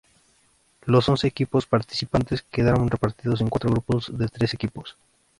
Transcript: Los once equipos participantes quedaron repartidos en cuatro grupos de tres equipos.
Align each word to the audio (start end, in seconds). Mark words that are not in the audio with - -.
Los 0.85 1.07
once 1.09 1.27
equipos 1.27 1.67
participantes 1.67 2.41
quedaron 2.41 2.89
repartidos 2.89 3.39
en 3.39 3.49
cuatro 3.49 3.69
grupos 3.69 4.17
de 4.17 4.27
tres 4.29 4.55
equipos. 4.55 4.97